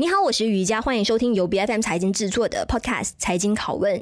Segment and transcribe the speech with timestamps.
[0.00, 3.94] 你好，我是瑜伽，欢迎收听由 BFM 财经制作的 Podcast《财经拷问》。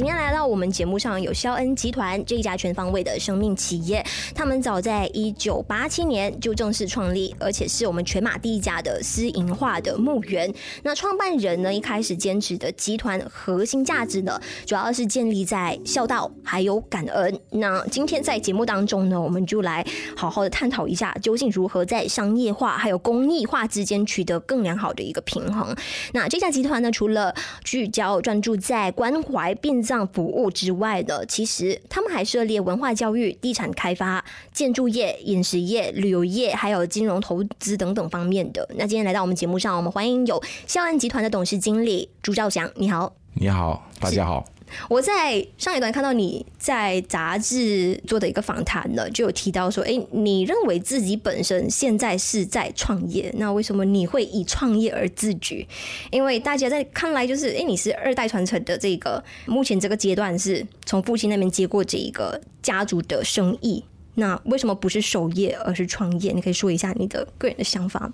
[0.00, 4.02] 今天来到我们节目上有肖恩集团这一家全方位的生命企业，
[4.34, 10.50] 他们早在一九八七年就正式创立，而且是我们全马第一家的私营化的墓园。
[10.84, 17.38] 那创办人呢，一开始坚持的集团核心价值呢，主要是建立在孝道还有感恩。
[17.50, 19.86] 那今天在节目当中呢，我们就来
[20.16, 25.76] 好好的探讨一下，究竟如何在商业化还有公益化之间取得更良好的一个平衡。
[26.14, 38.64] 那这家集团呢，除了聚焦专注在关怀殡葬服务之外的，其实他们还涉猎文化教育、地产开发、建筑业、饮食业、旅游业，还有金融投资等等方面的。
[38.76, 44.44] 那今天来到我们节目上，我们欢迎有孝安集团的董事经理朱兆祥，你好，你好，大家好。
[44.88, 55.66] 我在上一段看到你在杂志做的一个访谈呢，就有提到说，哎，你认为自己本身现在是在创业，那为什么你会以创业而自居？
[56.10, 63.84] 因为大家在看来就是，哎，你是二代传承的这个，目前这个阶段是从父亲那边接过这一个家族的生意，
[64.14, 66.32] 那为什么不是守业而是创业？
[66.32, 68.10] 你可以说一下你的个人的想法。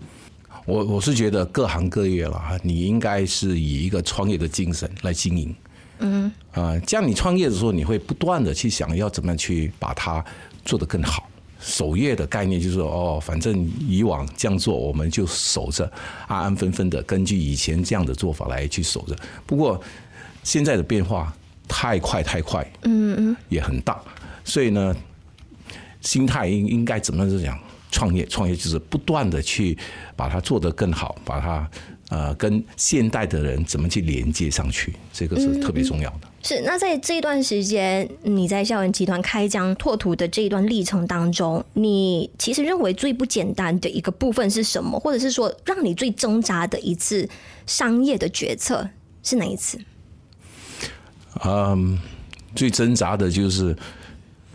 [0.64, 5.54] 我我是觉得各行各业了，你应该是以一个创业的精神来经营。
[5.98, 10.24] 嗯啊，这样你创业的时候，你会不断的去想要怎么样去把它
[10.64, 11.28] 做得更好。
[11.58, 15.90] 守业的概念就是说，哦，反正以往这样做，我们就守着，
[16.28, 19.16] 安安分分的根据以前这样的做法来去守着。
[19.46, 19.80] 不过
[20.44, 21.34] 现在的变化
[21.66, 24.00] 太快太快，嗯嗯，也很大，
[24.44, 24.94] 所以呢，
[26.02, 27.58] 心态应应该怎么样讲？
[27.90, 29.76] 创业创业就是不断的去
[30.14, 31.68] 把它做得更好，把它。
[32.08, 36.20] 呃，跟现代的人怎么去连接上去，这个是特别重要的。
[36.22, 44.98] 嗯、是那在这一段时间，你在校园集团开疆拓土的这一段历程当中，你其实认为最不简单的一个部分是什么？
[45.00, 47.28] 或者是说，让你最挣扎的一次
[47.66, 48.88] 商业的决策
[49.24, 49.76] 是哪一次？
[51.44, 51.98] 嗯，
[52.54, 53.76] 最挣扎的就是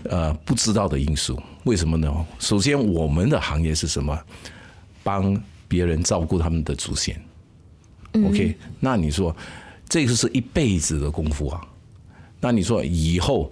[0.03, 1.37] 呃不知道的因素。
[1.65, 2.09] 为什么呢？
[2.39, 4.17] 首先，我们的行业是什么？
[5.03, 7.21] 帮别人照顾他们的祖先。
[8.13, 9.35] OK，那你说
[9.87, 11.61] 这个是一辈子的功夫啊？
[12.39, 13.51] 那你说以后，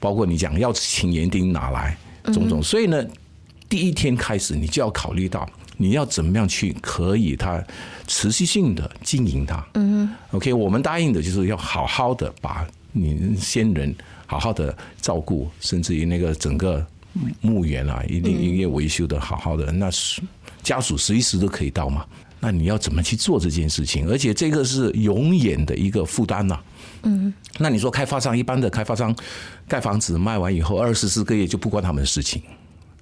[0.00, 1.96] 包括你讲要请园丁哪来
[2.32, 3.04] 种种，所以呢，
[3.68, 7.64] 第一天开始你就要考虑到你要怎么样去可以它
[8.06, 9.64] 持续性的经营它。
[9.74, 13.94] 嗯 OK，我们答应的就是要好好的把你先人
[14.26, 16.84] 好好的照顾，甚至于那个整个
[17.40, 20.20] 墓园啊，一定营业维修的好好的，那是
[20.62, 22.04] 家属随时都可以到嘛。
[22.40, 24.08] 那你要怎么去做这件事情？
[24.08, 26.60] 而且这个是永远的一个负担呐。
[27.02, 29.14] 嗯，那你说开发商一般的开发商
[29.66, 32.42] 盖房子卖完以后二十四个月就不关他们的事情，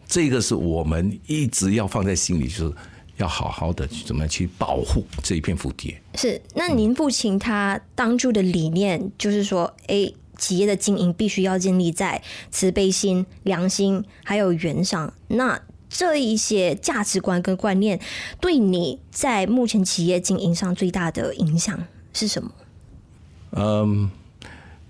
[0.07, 2.73] 这个是我们一直要放在心里，就是
[3.17, 5.95] 要好好的去怎么去保护这一片福地。
[6.15, 15.13] 是，那您父亲他当初的理念就是说，哎，企业的经营必须要建立在慈悲心、良心还有缘上。
[15.29, 15.59] 那
[15.99, 17.99] 这一些价值观跟观念，
[18.39, 22.51] 对你在目前企业经营上最大的影响是什么？
[23.53, 24.11] 嗯，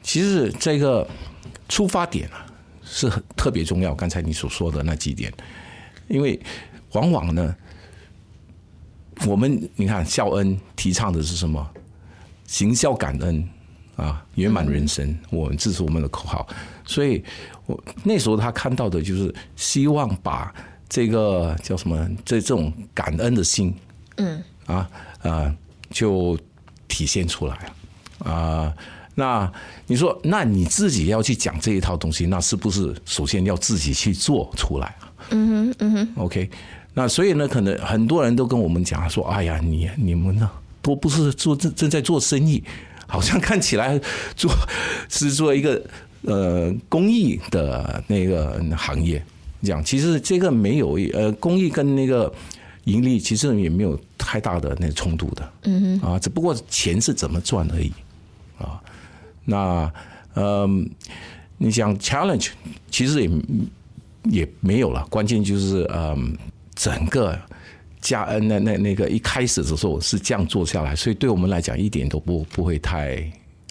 [0.03, 1.07] 其实这个
[1.69, 2.45] 出发点啊
[2.83, 3.95] 是很特别重要。
[3.95, 5.33] 刚才你所说的那几点，
[6.09, 6.41] 因为
[6.91, 7.55] 往往呢，
[9.29, 11.65] 我们你看孝恩提倡的是什么？
[12.49, 13.49] 行孝感恩
[13.95, 15.09] 啊，圆满人生。
[15.09, 16.49] 嗯、我们这是我们的口号。
[16.85, 17.23] 所以
[17.67, 20.53] 我那时候他看到的就是希望把。
[20.89, 22.09] 这个叫什么？
[22.25, 23.75] 这这种感恩的心，
[24.17, 24.89] 嗯啊
[25.23, 25.55] 啊，
[25.91, 26.39] 就
[26.87, 28.75] 体现出来了啊。
[29.15, 29.51] 那
[29.87, 34.95] 你说，那你自己要去讲这一套东西，那是不是首先要自己去做出来？
[35.31, 36.09] 嗯哼，嗯哼。
[36.17, 36.51] OK，
[36.95, 40.51] 那所以呢，可能很多人都跟我们讲说：“哎呀，你你们呢，
[40.83, 42.63] 都不是做正正在做生意，
[43.07, 43.99] 好像看起来
[44.37, 44.53] 做
[45.09, 45.83] 是做一个
[46.23, 49.25] 呃公益的那个行业。”
[49.67, 52.33] 讲其实这个没有呃，公益跟那个
[52.85, 57.93] 盈利其实也没有太大的那个冲突的，嗯哼啊，只不过钱是怎么赚而已
[58.59, 58.81] 啊。
[59.45, 59.93] 那
[60.35, 60.89] 嗯，
[61.59, 62.51] 你想 challenge
[62.91, 63.31] 其实也
[64.31, 66.37] 也没有了，关键就是嗯，
[66.75, 67.39] 整个
[68.01, 73.17] 加恩那那那个一开始的时候是这样做下来，所以对我们来讲一点都不不会太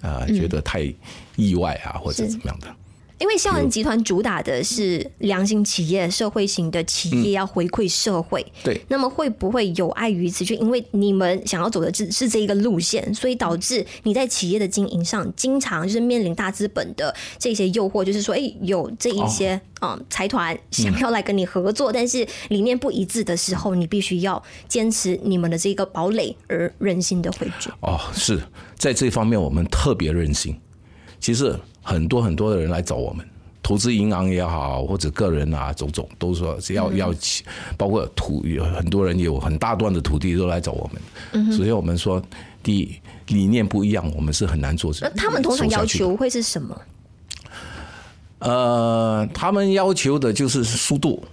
[0.01, 0.93] 啊觉得太
[1.35, 2.67] 意外啊或者怎么样的。
[3.17, 8.41] 因为孝恩集团主打的是良心企业、社会型的企业要回馈社会。
[8.41, 10.43] 嗯、对，那么会不会有碍于此？
[10.43, 27.71] 就因为你们想要走的是是这一个路线，所以导致你在企业的经营上，经常就是面临大资本的这些诱惑，就是说，哎，有这一些啊财团想要来跟你合作，但是理念不一致的时候，你必须要坚持你们的这个堡垒而任性的回绝。
[27.79, 28.41] 哦，是
[28.77, 30.59] 在这方面我们特别任性。
[31.21, 31.57] 其实。
[31.85, 33.23] 很多很多的人来找我们，
[33.61, 37.13] 投资银行也好，或者个人啊，种种都说要要，
[37.77, 41.51] 包括土有很多人有很大段的土地都来找我们。
[41.51, 42.19] 所以我们说，
[42.63, 42.95] 第一
[43.27, 44.91] 理念不一样，我们是很难做。
[44.99, 46.81] 那他们通常要求会是什么？
[48.39, 51.23] 呃，他们要求的就是速度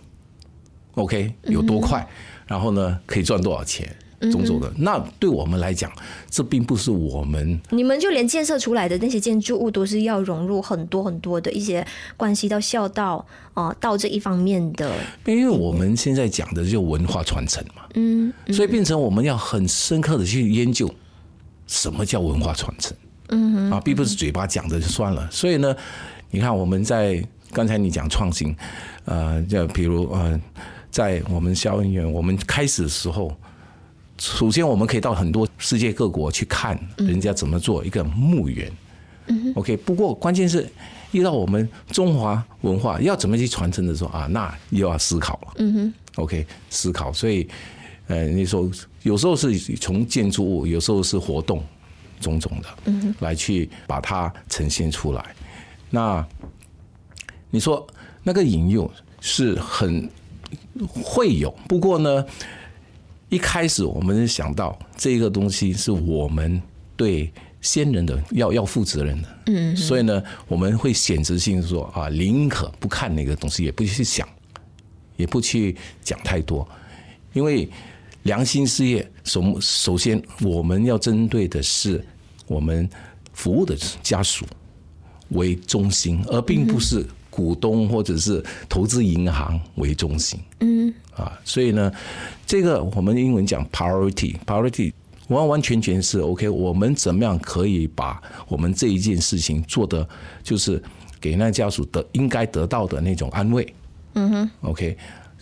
[0.96, 2.06] ，OK，有多快，
[2.46, 3.90] 然后呢，可以赚多少钱。
[4.30, 5.90] 种种的，那对我们来讲，
[6.30, 7.60] 这并不是我们。
[7.70, 11.84] 你们就连建设出来的那些建筑物，都是要融入很多很多的一些
[12.16, 14.94] 关系到孝道啊，道这一方面的。
[15.24, 20.88] 因为我们现在讲的就文化传承嘛，嗯，所以变成我们要很深刻的去研究
[21.66, 22.96] 什么叫文化传承，
[23.30, 25.28] 嗯啊，并不是嘴巴讲的就算了。
[25.30, 25.74] 所以呢，
[26.30, 27.20] 你看我们在
[27.52, 28.54] 刚才你讲创新，
[29.06, 30.40] 呃，就比如呃，
[30.90, 33.34] 在我们孝恩园，我们开始的时候。
[34.18, 38.70] 首先，我们可以到很多世界各国去看人家怎么做一个墓园。
[39.54, 40.68] OK，不过关键是
[41.12, 45.52] 遇到我们中华文化要怎么去传承的时候啊，那又要思考了。
[45.58, 47.12] 嗯 OK，思考。
[47.12, 47.48] 所以，
[48.08, 48.70] 呃，你说
[49.02, 51.64] 有时候是从建筑物，有时候是活动，
[52.20, 55.34] 种种的，嗯来去把它呈现出来。
[55.88, 56.24] 那
[57.50, 57.86] 你说
[58.22, 60.08] 那个引诱是很
[60.92, 62.24] 会有，不过呢？
[63.32, 66.60] 一开始我们想到这个东西是我们
[66.94, 67.32] 对
[67.62, 74.28] 先人的要要负责任的，嗯，所以呢，我们会选择性说啊，宁可不看那个东西，也不去想，
[75.16, 76.68] 也不去讲太多，
[77.32, 77.66] 因为
[78.24, 82.04] 良心事业首首先我们要针对的是
[82.46, 82.86] 我们
[83.32, 84.44] 服务的家属
[85.30, 90.92] 为中心，而并不是股东或者是投资银行为中心，嗯。
[91.16, 91.92] 啊，所以呢，
[92.46, 94.92] 这个我们英文讲 priority，priority
[95.28, 96.48] 完完全全是 OK。
[96.48, 100.08] 我们怎么样可以把我们这一件事情做的，
[100.42, 100.82] 就是
[101.20, 103.74] 给那家属得应该得到的那种安慰，
[104.14, 104.96] 嗯哼，OK，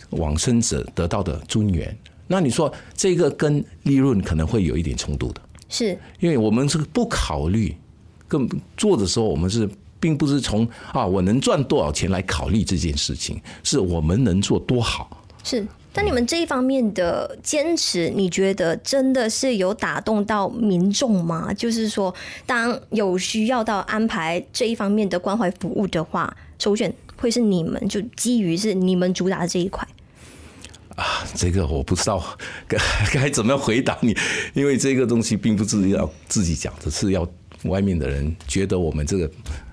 [0.09, 1.97] 往生者得到的尊严。
[2.27, 7.73] 那你说这个跟利润可能会有一点冲突的，是因为我们是不考虑，
[8.27, 8.45] 更
[8.75, 9.69] 做的时候我们是
[10.01, 15.23] 并不是从啊我能赚多少钱来考虑这件事情，是我们能做多好。
[15.43, 21.51] 是，但你们这一方面的坚持，你觉得真的是有打动到民众吗？
[21.53, 22.13] 就是说，
[22.45, 29.87] 当有需要到安排这一方面的关怀服务的话，首选会是你们，就基于是你们主打的这一块。
[30.95, 32.23] 啊，这个我不知道
[32.67, 32.77] 该
[33.11, 34.15] 该怎么样回答你，
[34.53, 37.27] 因为这个东西并不是要自己讲的，是要
[37.63, 39.31] 外面的人觉得我们这个。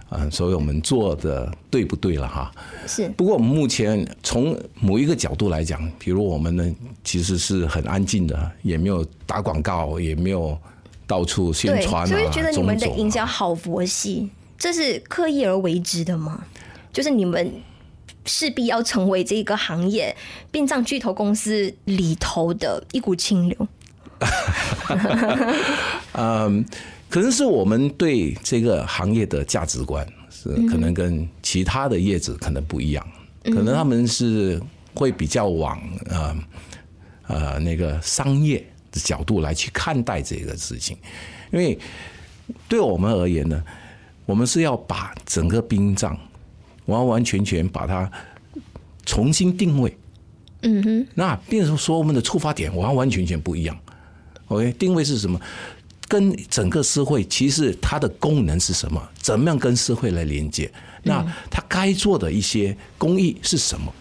[0.09, 2.51] 啊，所以我们做的对不对了哈？
[2.87, 3.09] 是。
[3.11, 6.75] 不过我们目前从某一个角度来讲，比如我们呢，
[7.05, 10.59] 其实是很安静的，也没有打广告，也没有
[11.07, 12.07] 到处宣传啊。
[12.07, 16.43] 所以觉得你们的营销好佛系，这是刻意而为之的吗？
[16.91, 17.53] 就是你们
[18.25, 20.17] 势必要成为这个行业
[20.51, 23.69] 殡葬巨头公司里头的一股清流。
[26.15, 26.65] 嗯。
[27.09, 33.07] 可能是我们对这个行业的价值观是可能跟其他的业者可能不一样，
[33.45, 34.61] 可能他们是
[34.95, 35.81] 会比较往
[36.11, 36.37] 呃
[37.27, 38.59] 呃那个商业
[38.93, 40.97] 的角度来去看待这个事情，
[41.51, 41.79] 因为
[42.69, 43.63] 对我们而言呢，
[44.27, 46.19] 我们是要把整个殡葬
[46.87, 48.11] 完完全全把它
[49.07, 49.97] 重新定位，
[50.63, 53.79] 嗯哼，那变成说我们的出发点完完全全不一样
[54.49, 55.41] ，OK，定位是什么？
[56.09, 59.01] 跟整个社会，其实它的功能是什么？
[59.21, 60.71] 怎么样跟社会来连接？
[61.03, 63.93] 那它该做的一些公益是什么？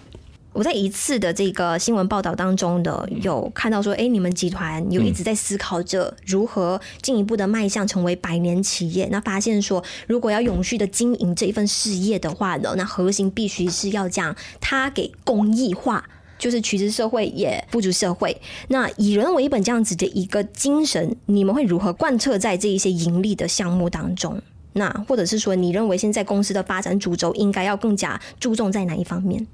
[0.53, 9.07] 我在一次的这个新闻报道当中的有看到说，哎，你们集团有一直在思考着如何进一步的迈向成为百年企业。
[9.11, 16.03] 那发现说，如果要永续的经营这一份事业的话呢，那核心必须是要将它给公益化。
[16.37, 18.35] 就是取之社会，也付诸社会。
[18.67, 24.41] 那以人为本这样子的一个精神，你们会如何贯彻在这一些盈利的项目当中？
[24.73, 29.45] 那或者是说，你认为现在公司的发展主轴应该要更加注重在哪一方面？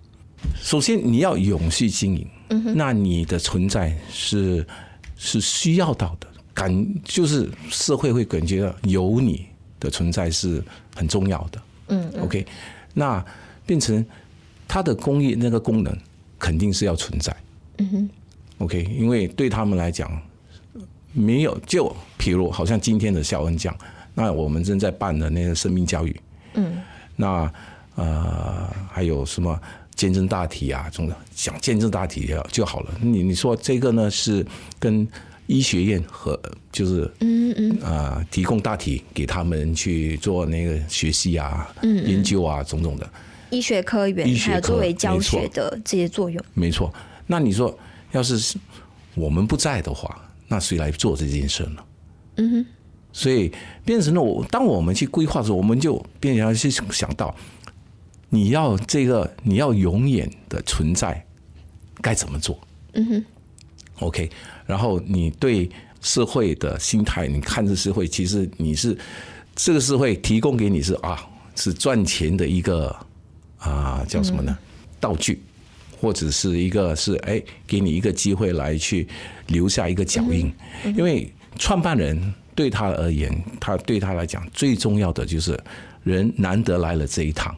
[0.61, 4.65] 首先，你要永续经营，嗯哼，那你的存在是
[5.15, 9.45] 是需要到的，感就是社会会感觉到有你
[9.79, 10.61] 的存在是
[10.93, 12.45] 很重要的，嗯，嗯，OK。
[12.93, 13.25] 那
[13.65, 14.05] 变成
[14.67, 15.97] 它的工业那个功能
[16.43, 17.33] 肯定是要存在。
[17.77, 18.09] 嗯哼
[18.57, 20.21] ，OK，因为对他们来讲，
[21.13, 23.73] 没有就譬如好像今天的肖恩讲，
[24.13, 26.21] 那我们正在办的那个生命教育，
[26.55, 26.81] 嗯，
[27.15, 27.49] 那
[27.95, 29.57] 呃还有什么
[29.95, 32.93] 见证大体啊，种的讲见证大体就好了。
[33.01, 34.45] 你你说这个呢是
[34.79, 35.07] 跟
[35.47, 36.37] 医学院和
[36.71, 37.79] 就是嗯嗯。
[37.81, 43.09] 啊提供大体给他们去做那个学习啊、研究啊种种的
[43.53, 46.93] 医学科员，还有作为教学的这些作用，没错。
[47.27, 47.77] 那你说，
[48.11, 48.57] 要是
[49.13, 51.83] 我们不在的话，那谁来做这件事呢？
[52.37, 52.65] 嗯哼。
[53.15, 53.51] 所以
[53.85, 57.35] 变成了我，当我们去规划的时候，我们就变成要去想到，
[58.29, 61.23] 你要这个，你要永远的存在，
[62.01, 62.59] 该怎么做？
[62.93, 63.25] 嗯哼。
[63.99, 64.27] OK，
[64.65, 65.69] 然后你对
[66.01, 68.97] 社会的心态，你看这社会，其实你是
[69.55, 71.23] 这个社会提供给你是啊，
[71.55, 72.93] 是赚钱的一个
[73.63, 74.57] 啊叫什么呢？
[74.99, 75.41] 道具。
[75.99, 79.07] 或者是一个是哎，给你一个机会来去
[79.47, 80.53] 留下一个脚印，
[80.97, 85.57] 因为创办人对他而言，他对他来讲最重要的就是
[86.03, 87.55] 人难得来了这一趟，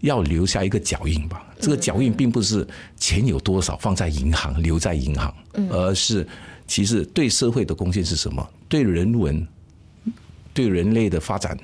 [0.00, 1.46] 要留下一个脚印吧。
[1.60, 5.32] 这个脚印并不是钱有多少放在银行留在银行，
[5.70, 6.26] 而是
[6.66, 8.44] 其实对社会的贡献是什么？
[8.68, 9.46] 对人文、
[10.52, 11.56] 对人类的发展，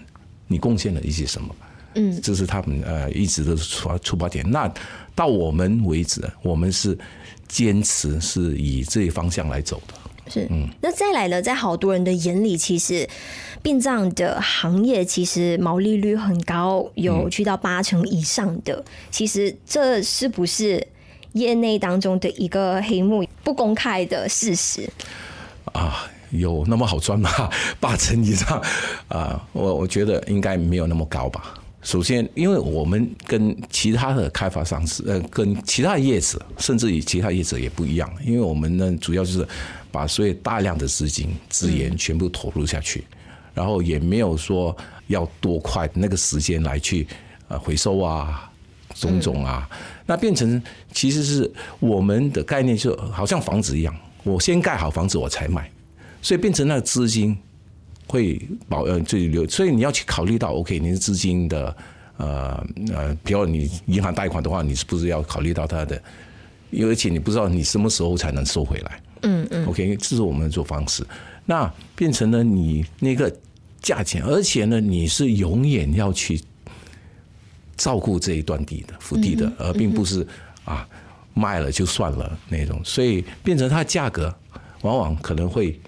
[0.47, 1.53] 你贡献了一些什么？
[1.95, 4.49] 嗯，这是他们呃一直的出出发点。
[4.51, 4.73] 那
[5.15, 6.97] 到我们为止，我们是
[7.49, 9.95] 坚持是以这一方向来走的。
[10.31, 10.69] 是，嗯。
[10.81, 13.09] 那再来呢，在好多人的眼里，其实
[13.63, 18.85] 殡葬的行业其实毛利率很高，有去到八成以上的。
[19.11, 20.87] 其实这是不是
[21.33, 24.89] 业内当中的一个黑幕，不公开的事实？
[25.73, 27.31] 啊，有那么好赚吗？
[27.81, 28.63] 八成以上
[29.09, 31.55] 啊，我我觉得应该没有那么高吧。
[31.81, 38.13] 首先，因为我们跟其他的开发商是呃，跟其他的业者，甚至于其他业者也不一样。
[38.25, 39.47] 因为我们呢，主要就是
[39.93, 43.05] 把所有大量的资金资源全部投入下去，
[43.55, 47.07] 然后也没有说要多快那个时间来去
[47.47, 48.51] 呃回收啊，
[48.95, 49.67] 种种啊，
[50.05, 50.61] 那变成
[50.93, 55.71] 其实是我们的概念就好像房子一样，我先盖好房子我才卖，
[56.21, 57.39] 所以变成那个资金。
[58.09, 61.77] 会保呃这里留，所以你要去考虑到，OK，你的资金的
[62.17, 66.03] 呃呃，比如你银行贷款的话，你是不是要考虑到它的？
[66.81, 69.03] 而且你不知道你什么时候才能收回来。
[69.23, 69.67] 嗯嗯。
[69.67, 71.07] OK，这是我们的做方式。
[71.45, 73.31] 那变成了你那个
[73.83, 76.41] 价钱，而且呢，你是永远要去
[77.77, 80.27] 照顾这一段地的福地的，而并不是
[80.65, 80.89] 啊
[81.35, 82.81] 卖了就算了那种。
[82.83, 84.35] 所以变成它价格
[84.81, 85.79] 往往可能会。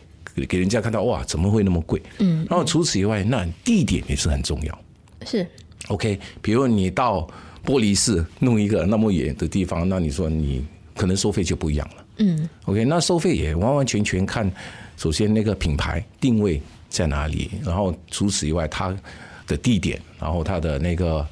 [0.49, 2.01] 给人家看到哇，怎么会那么贵？
[2.19, 4.79] 嗯，然后除此以外，那地点也是很重要。
[5.27, 5.47] 是
[5.89, 7.29] ，OK，比如你到
[7.65, 12.05] 玻璃市弄一个那么远的地方，那你说你可能收费就不一样了。
[12.19, 14.51] 嗯，OK，那收费也完完全全看，
[14.97, 18.97] 首先那个品牌定位在哪里，然后除此以外，它
[19.47, 21.27] 的地点，然后它的那个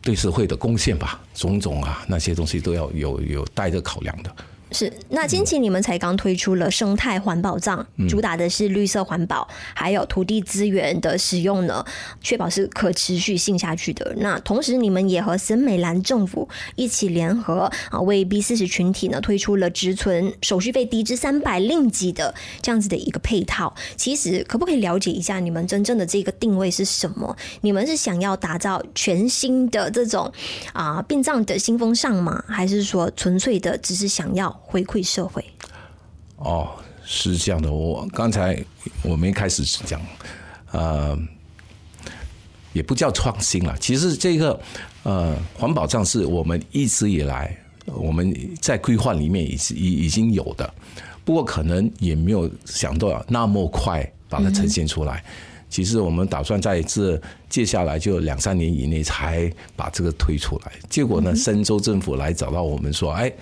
[0.00, 4.34] 对社会的贡献吧，种种啊那些东西都要有有带着考量的。
[4.70, 11.82] 是，那近期你们才刚推出了生态环保葬，主打的是绿色环保，还有土地资源的使用呢，
[12.20, 14.14] 确保是可持续性下去的。
[14.18, 16.46] 那同时，你们也和森美兰政府
[16.76, 23.74] 一起联合啊，为 B 四十群体呢推出了植存手续费低至三百令吉的这样子的一个配套。
[23.96, 27.34] 其实，可不可以了解一下你们真正的这个定位是什么？
[27.62, 30.30] 你们是想要打造全新的这种
[30.74, 32.44] 啊殡葬的新风尚吗？
[32.46, 34.57] 还是说纯粹的只是想要？
[34.60, 35.44] 回馈社会，
[36.36, 36.68] 哦，
[37.04, 37.72] 是这样的。
[37.72, 38.62] 我刚才
[39.02, 40.00] 我们一开始讲，
[40.72, 41.18] 呃，
[42.74, 43.74] 也不叫创新了。
[43.78, 44.60] 其实这个
[45.04, 50.74] 呃，环保葬是我们一直以来我们在规划里面已已已经有的，
[51.24, 55.24] 不过可能也没有想到那么快把它呈现出来。
[55.70, 60.72] 其实我们打算在这接下来就两三年以内才把这个推出来。
[60.90, 63.32] 结果呢，深州政府来找到我们说，哎。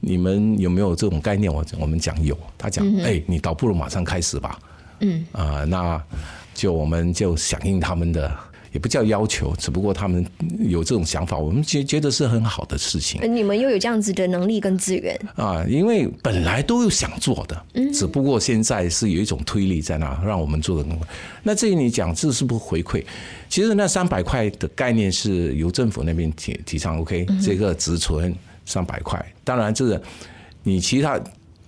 [0.00, 1.52] 你们有没有这种概念？
[1.52, 4.58] 我我们讲有，他讲，哎，你倒不如马上开始吧。
[5.00, 6.02] 嗯啊，那
[6.54, 8.34] 就我们就响应他们的，
[8.72, 10.24] 也不叫要求，只不过他们
[10.58, 13.20] 有这种想法，我们觉觉得是很好的事情。
[13.34, 15.62] 你们又有这样子的能力跟资源啊？
[15.68, 17.62] 因为本来都有想做的，
[17.92, 21.06] 只不过现在是有一种推力在那，让我们做的更快。
[21.42, 23.04] 那至于你讲这是不是回馈？
[23.50, 28.34] 其实那三百块的概念是由政府那边提提倡，OK，这个直存。
[28.66, 30.02] 上百块，当然这个
[30.64, 31.18] 你其他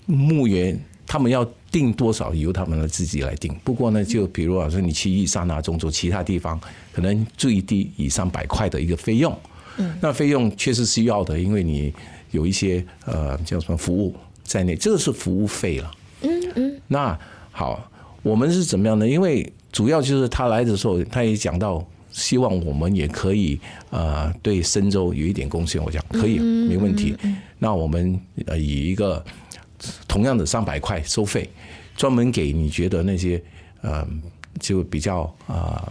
[0.05, 3.55] 墓园他们要定多少由他们自己来定。
[3.65, 6.61] 不过呢，就比如啊，说你去玉山啊、中州其他地方，
[6.93, 9.35] 可能最低以上百块的一个费用。
[9.79, 11.95] 嗯，那费用确实需要的，因为你
[12.33, 15.91] 有一些呃叫什么服务在内，这个是服务费了。
[16.21, 16.81] 嗯嗯。
[16.89, 17.19] 那
[17.51, 17.91] 好，
[18.23, 19.09] 我们是怎么样呢？
[19.09, 21.87] 因为主要就是他来的时候，他也讲到。
[22.19, 23.59] 希望我们也可以
[23.91, 27.17] 呃对深州有一点贡献，我讲可以没问题。
[27.59, 29.25] 那我们呃以一个
[30.09, 31.49] 同样的三百块收费，
[31.97, 33.41] 专门给你觉得那些
[33.83, 34.07] 呃
[34.59, 35.91] 就比较啊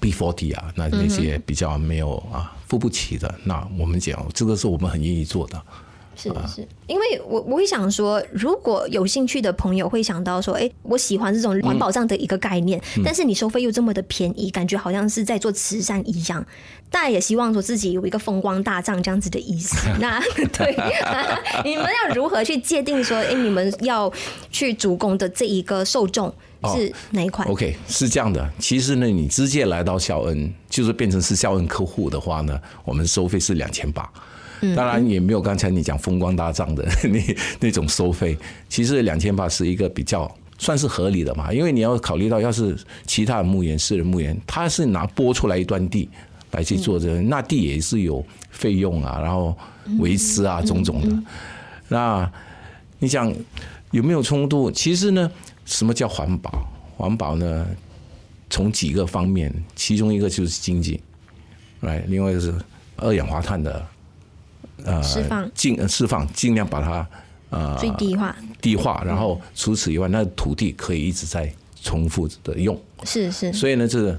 [0.00, 5.62] B forty 啊，那那些比较没有啊付不起的，那我们讲这个是我们很愿意做的。
[6.20, 16.44] 是是，因为我我会想说，如果有兴趣的朋友会想到说，哎，我喜欢这种环保上的一个概念，嗯、但是你收费又这么的便宜，感觉好像是在做慈善一样。
[16.90, 19.76] 大家也希望说自己有一个风光大葬这样子的意思。
[20.00, 20.20] 那
[20.52, 20.74] 对，
[21.62, 24.12] 你们要如何去界定说，哎，你们要
[24.50, 26.34] 去主攻的这一个受众
[26.74, 28.50] 是哪一款、哦、？OK，是这样的。
[28.58, 34.10] 其实呢，你直接来到孝恩，就是变成是孝恩客户的话呢，我们收费是两千八。
[34.74, 38.36] 当然也没有刚才你讲风光大葬的 那那种收费，
[38.68, 46.08] 其实两千八是一个比较算是合理的嘛，因为你要考虑到，要是其他的墓园、私人墓园，他是拿拨出来一段地
[46.50, 49.56] 来去做这个，那地也是有费用啊，然后
[49.98, 51.22] 维持啊种种的。
[51.88, 52.30] 那
[52.98, 53.32] 你讲
[53.92, 54.70] 有没有冲突？
[54.70, 55.30] 其实呢，
[55.64, 56.66] 什么叫环保？
[56.96, 57.64] 环保呢，
[58.50, 61.00] 从几个方面，其中一个就是经济，
[61.82, 62.52] 来，另外一个是
[62.96, 63.86] 二氧化碳的。
[64.84, 67.06] 呃，释放尽释放，尽量把它
[67.50, 72.80] 呃最低化，低化，然后除此以外，那土地可以一直在重复的用。
[73.04, 73.52] 是是。
[73.52, 74.16] 所以呢，这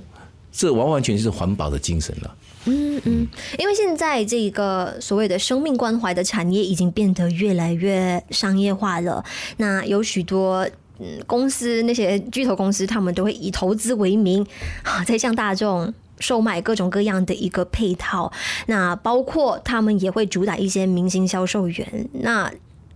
[0.51, 2.35] 这完完全是环保的精神了。
[2.65, 9.23] 嗯嗯，因为现在这个所谓的生命关怀的产业已经变得越来越商业化了。
[9.57, 10.67] 那有许多
[10.99, 14.45] 嗯公司，那些巨头公司，他们都会以投资为名
[14.83, 15.93] 啊，在向大众。
[16.19, 18.31] 售卖各种各样的一个配套，
[18.67, 22.09] 那包括他们也会主打一些明星销售员。
[22.11, 22.51] 那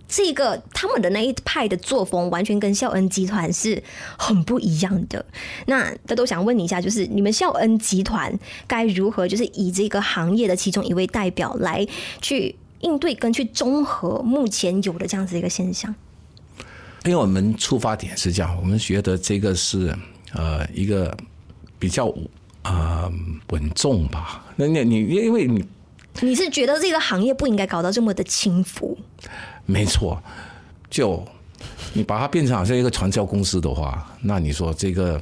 [0.08, 3.82] 这个他们的那一派的作风，完全跟孝恩集团是
[4.18, 5.25] 很不一样的。
[5.65, 8.38] 那他都想问你一下，就是你们孝恩集团
[8.68, 11.88] 该如何，就是以这个行业的其中一位代表来
[12.22, 15.96] 去应对跟去综合目前有的这样子一个现象？
[17.05, 19.98] 因为我们出发点是这样，我们觉得这个是
[20.33, 21.16] 呃一个
[21.79, 22.14] 比较。
[22.64, 23.12] 啊，
[23.50, 24.44] 稳重吧？
[24.56, 25.64] 那那你因为你
[26.22, 28.98] 你是觉得这个行业不应该搞到这么的轻浮？
[29.66, 30.22] 没错，
[30.90, 31.24] 就
[31.94, 35.22] 你把它变成好像一个传销公司的话，那你说这个，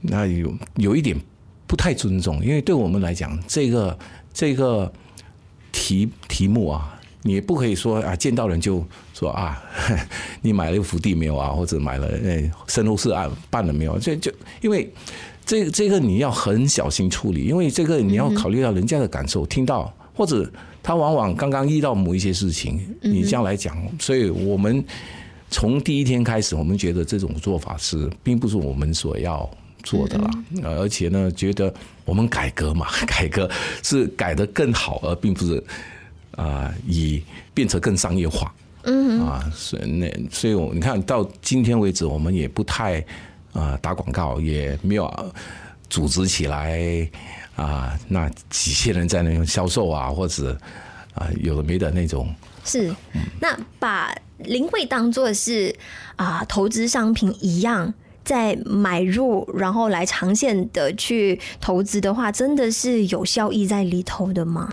[0.00, 1.18] 那有有一点
[1.66, 3.98] 不太尊重，因为对我们来讲，这个
[4.34, 4.92] 这个
[5.72, 9.62] 题题目啊，你不可以说啊，见到人就说啊，
[10.42, 13.98] 你买了一个福地没有啊，或者买了哎，身后事案办了没有？
[13.98, 14.92] 这就因为。
[15.48, 20.46] 这这个你要很小心处理，因为这个你要考虑到人家的感受，听到或者
[20.82, 24.84] 他往往刚刚遇到某一些事情，你这样来讲，所以我们
[25.48, 29.48] 从第一天开始，我们觉得这种做法是并不是我们所要
[29.82, 30.30] 做的啦，
[30.64, 31.72] 而且呢，觉得
[32.04, 33.50] 我们改革嘛， 改革
[33.82, 35.64] 是改得更好，而并不是
[36.32, 37.22] 啊以
[37.54, 43.02] 变成更商业化，嗯啊，所以那所以我你看到今天为止，我们也不太。
[43.58, 45.12] 啊，打广告也没有
[45.90, 47.08] 组织起来
[47.56, 50.56] 啊，那几千人在那种销售啊，或者
[51.14, 52.32] 啊有的没的那种。
[52.64, 52.94] 是，
[53.40, 55.74] 那把灵慧当做是
[56.16, 57.92] 啊投资商品一样，
[58.22, 64.72] 在买入然后来长线的去投资的话，真的是有效益在里头的吗？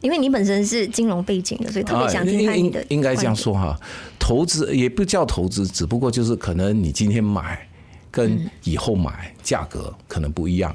[0.00, 2.84] 因为你本身是金融背景的，所以特别想听看你的。
[2.88, 3.78] 应该这样说哈，
[4.18, 7.68] 投资也不叫投资，只不过就是可能你今天买
[8.10, 10.74] 跟以后买价格可能不一样，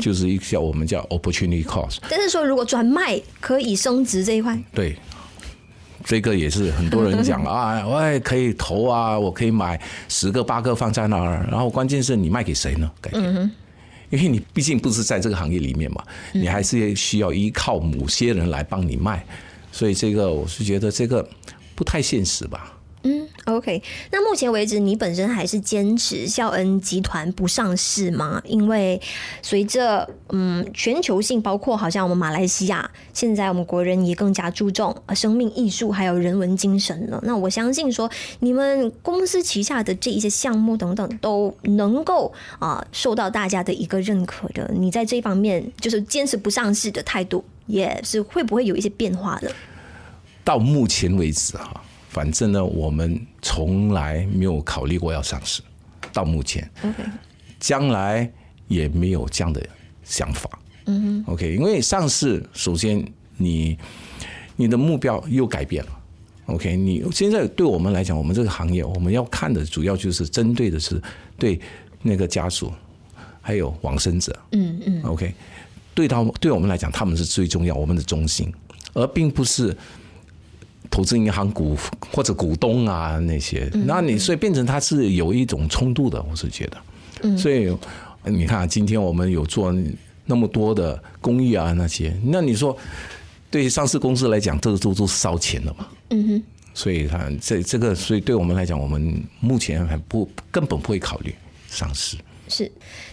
[0.00, 1.98] 就是一个叫我们叫 opportunity cost。
[2.08, 4.96] 但是说如果转卖可以升值这一块，对，
[6.04, 12.90] 这个也是很多人讲啊， 我也可以投啊，我可以买十个八个放在那儿，然后关键是你卖给谁呢？
[13.12, 13.50] 嗯哼。
[14.10, 19.22] 因为你毕竟不是在这个行业里面嘛，你还是需要依靠某些人来帮你卖，
[19.70, 21.28] 所以这个我是觉得这个
[21.74, 22.72] 不太现实吧。
[23.04, 23.82] 嗯，OK。
[24.10, 28.42] 那目前为止，你本身还是坚持孝恩集团不上市吗？
[28.44, 29.00] 因为
[29.40, 37.20] 随着嗯全球性，包括好像我们马来西亚，现在我们国人也更加注重生命艺术还有人文精神了。
[37.22, 44.68] 那我相信说，你们公司旗下的这一些项目等等，都能够啊受到大家的一个认可的。
[44.74, 49.52] 你在这方面就是坚持不上市的态度，也是会不会有一些变化的？
[50.42, 51.84] 到目前为止哈。
[52.18, 55.62] 反正呢，我们从来没有考虑过要上市，
[56.12, 56.68] 到目前
[57.60, 58.28] 将来
[58.66, 59.64] 也没有这样的
[60.02, 60.50] 想法。
[60.86, 63.78] 嗯哼，OK，因为上市，首先你
[64.56, 65.90] 你的目标又改变了。
[66.46, 71.00] OK，你现在对我们来讲，我们这个行业，我们要看的主要就是针对的是
[71.38, 71.60] 对
[72.02, 72.72] 那个家属，
[73.40, 74.36] 还有往生者。
[74.50, 75.32] 嗯嗯，OK，
[75.94, 78.52] 对他对我们来讲，他们是最重要，我们的中心，
[78.92, 79.76] 而并不是
[80.90, 81.76] 投资银行股
[82.12, 83.70] 或者股东啊那些。
[83.86, 86.76] 那你所以变成它是有一种冲突的，我是觉得。
[87.22, 87.76] 嗯，所以
[88.24, 89.74] 你看，今天我们有做
[90.26, 92.76] 那么多的公益啊那些，那你说。
[93.50, 95.88] 对于上市公司来讲，这个都都是烧钱的嘛。
[96.10, 96.42] 嗯哼。
[96.74, 101.34] 所以它这这个，所以对我们来讲，我们目前还不根本不会考虑
[101.66, 102.18] 上市。
[102.48, 102.70] 是，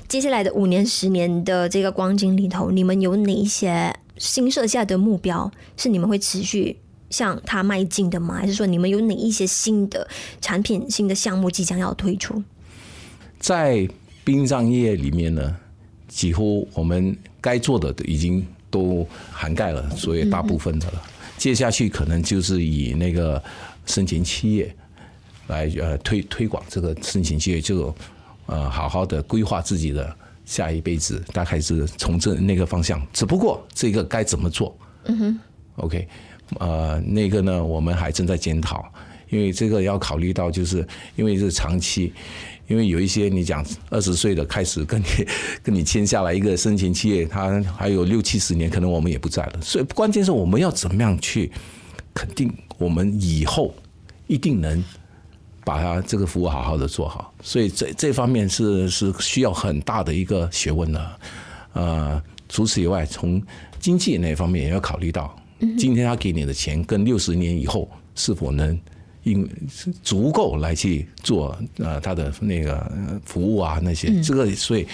[0.10, 6.78] 接下来的五年、十年的这个光景里头，你们有哪一些新设下的目标是你们会持续
[7.16, 8.36] 向它迈进的吗？
[8.36, 10.08] 还是说你们有哪一些新的
[10.42, 12.44] 产品、新的项目即将要推出？
[13.40, 13.88] 在
[14.24, 15.56] 殡葬业里面呢，
[16.08, 18.46] 几乎我们该做的已经。
[18.72, 21.02] 都涵盖了，所以大部分的了。
[21.38, 23.42] 接下去可能就是以那个
[23.86, 24.76] 生前企业
[25.48, 27.96] 来呃推推广这个生前企业，就
[28.48, 33.02] 呃好好的规划自己的下一辈子，大概是从这那个方向。
[33.14, 34.78] 只不过这个该怎么做？
[35.06, 35.40] 嗯哼
[35.78, 36.06] ，OK，
[36.60, 38.86] 呃，那个呢，我们还正在检讨，
[39.30, 42.14] 因为这个要考虑到，就是因为是长期。
[42.68, 45.06] 因为有一些你讲二十岁的开始跟你
[45.62, 49.62] 跟你签下来一个生前企业，他还有六七十年，可能我们也不在了。
[49.62, 51.52] 所以关键是我们要怎么样去
[52.12, 53.72] 肯定我们以后
[54.26, 54.84] 一定能
[55.64, 57.32] 把它这个服务好好的做好。
[57.44, 61.20] 所以这这方面是是需要很大的一个学问的。
[61.74, 63.40] 呃，除此以外，从
[63.80, 65.38] 经济那方面也要考虑到，
[65.78, 68.80] 今天他给你的钱跟六十年以后是否能。
[69.26, 69.50] 因
[70.04, 72.92] 足够来去做呃他的那个
[73.26, 74.86] 服务啊那些，这个所以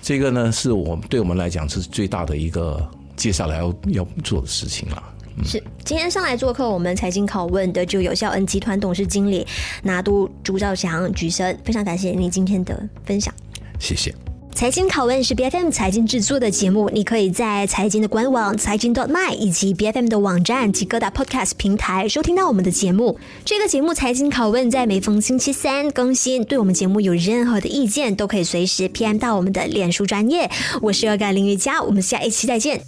[0.00, 5.02] 这个呢是我们对我们来讲是最大的一个接下来要要做的事情了。
[5.42, 9.44] 是今天上来做客我们财经拷问的就有孝恩集团董事经理
[9.82, 13.34] 拿督朱兆祥举生，非常感谢你今天的分享，
[13.80, 14.14] 谢谢。
[14.58, 23.16] 财经拷问是 BFM 财经制作的节目，你可以在财经的官网财经 dot my 以及 BFM 的网站及各大 Podcast 平台收听到我们的节目。
[23.44, 26.44] 这个节目财经拷问在每逢星期三更新。
[26.44, 30.50] 对我们节目有任何的意见，都可以随时 PM 到我们的脸书专业。
[30.82, 32.80] 我是恶感林瑜佳，我们下一期再见。